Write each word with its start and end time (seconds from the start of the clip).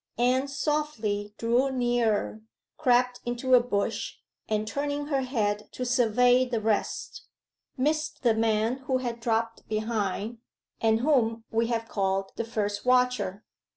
Anne 0.17 0.47
softly 0.47 1.35
drew 1.37 1.69
nearer, 1.71 2.41
crept 2.75 3.19
into 3.23 3.53
a 3.53 3.59
bush, 3.61 4.15
and 4.49 4.67
turning 4.67 5.05
her 5.05 5.21
head 5.21 5.69
to 5.71 5.85
survey 5.85 6.43
the 6.43 6.59
rest, 6.59 7.25
missed 7.77 8.23
the 8.23 8.33
man 8.33 8.77
who 8.87 8.97
had 8.97 9.19
dropped 9.19 9.69
behind, 9.69 10.39
and 10.81 11.01
whom 11.01 11.43
we 11.51 11.67
have 11.67 11.87
called 11.87 12.31
the 12.35 12.43
first 12.43 12.83
watcher. 12.83 13.43